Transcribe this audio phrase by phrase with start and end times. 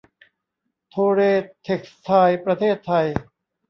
[0.89, 1.19] โทเร
[1.63, 3.05] เท็กซ์ไทล์ ประเทศไทย